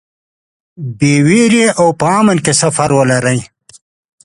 بې 0.97 1.13
وېرې 1.25 1.65
او 1.79 1.87
په 1.99 2.05
امن 2.19 2.37
کې 2.45 2.53
سفر 2.61 2.89
ولرئ. 2.97 3.39